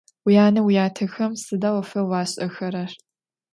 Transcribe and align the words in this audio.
Vuyane- 0.25 0.59
vuyatexem 0.67 1.33
sıda 1.43 1.69
'ofeu 1.73 2.11
aş'erer? 2.21 2.91